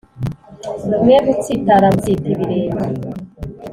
[1.03, 2.87] mwe gutsitara mutsita ibirenge